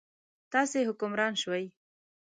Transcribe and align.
تاسې 0.51 0.79
حکمران 0.89 1.33
شوئ. 1.41 1.65